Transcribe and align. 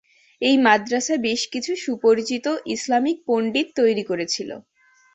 এই 0.41 0.55
মাদ্রাসা 0.57 1.15
বেশ 1.17 1.41
কিছু 1.47 1.71
সুপরিচিত 1.75 2.45
ইসলামিক 2.67 3.17
পণ্ডিত 3.27 3.67
তৈরি 3.75 4.03
করেছিল। 4.03 4.49